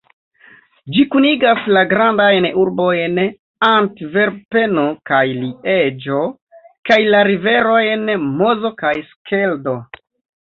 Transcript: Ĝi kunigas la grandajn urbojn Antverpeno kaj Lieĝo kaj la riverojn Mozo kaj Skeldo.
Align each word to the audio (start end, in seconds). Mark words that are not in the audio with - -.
Ĝi 0.93 1.03
kunigas 1.15 1.65
la 1.75 1.81
grandajn 1.89 2.45
urbojn 2.61 3.19
Antverpeno 3.67 4.85
kaj 5.11 5.19
Lieĝo 5.43 6.21
kaj 6.91 6.99
la 7.17 7.21
riverojn 7.29 8.11
Mozo 8.41 8.73
kaj 8.81 8.95
Skeldo. 9.11 9.75